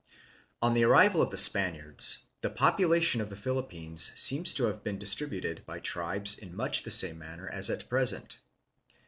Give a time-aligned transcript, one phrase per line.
[0.63, 4.97] On the arrival of the Spaniards, the population of the Philippines seems to have been
[4.97, 8.39] dis tributed by tribes in much the same manner as at present.